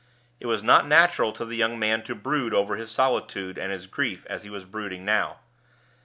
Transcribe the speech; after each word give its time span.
It 0.39 0.47
was 0.47 0.63
not 0.63 0.87
natural 0.87 1.31
to 1.33 1.45
the 1.45 1.55
young 1.55 1.77
man 1.77 2.01
to 2.05 2.15
brood 2.15 2.55
over 2.55 2.75
his 2.75 2.89
solitude 2.89 3.59
and 3.59 3.71
his 3.71 3.85
grief 3.85 4.25
as 4.27 4.41
he 4.41 4.49
was 4.49 4.65
brooding 4.65 5.05
now. 5.05 5.41